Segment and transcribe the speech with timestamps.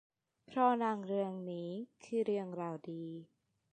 [0.45, 1.69] เพราะหนังเรื่องนี้
[2.03, 3.03] คือเรื่องราวดี